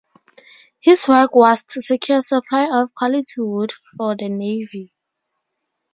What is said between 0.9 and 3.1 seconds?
work was to secure a supply of